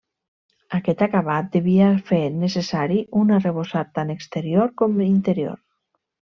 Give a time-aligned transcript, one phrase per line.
[0.77, 5.65] Aquest acabat devia fer necessari un arrebossat tant exterior com interior.